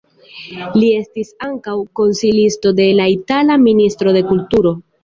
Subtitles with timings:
[0.77, 4.79] Li estis ankaŭ konsilisto de la itala ministro de kulturo.